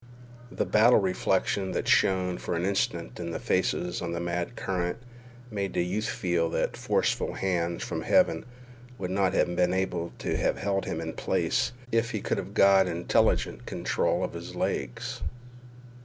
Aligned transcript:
The 0.51 0.65
battle 0.65 0.97
reflection 0.97 1.73
that 1.73 1.87
shone 1.87 2.39
for 2.39 2.55
an 2.55 2.65
instant 2.65 3.19
in 3.19 3.29
the 3.29 3.39
faces 3.39 4.01
on 4.01 4.13
the 4.13 4.19
mad 4.19 4.55
current 4.55 4.97
made 5.51 5.75
the 5.75 5.85
youth 5.85 6.09
feel 6.09 6.49
that 6.49 6.75
forceful 6.75 7.35
hands 7.35 7.83
from 7.83 8.01
heaven 8.01 8.43
would 8.97 9.11
not 9.11 9.33
have 9.35 9.55
been 9.55 9.73
able 9.75 10.11
to 10.17 10.35
have 10.37 10.57
held 10.57 10.85
him 10.85 11.01
in 11.01 11.13
place 11.13 11.71
if 11.91 12.09
he 12.09 12.19
could 12.19 12.39
have 12.39 12.55
got 12.55 12.87
intelligent 12.87 13.67
control 13.67 14.23
of 14.23 14.33
his 14.33 14.55
legs. 14.55 15.21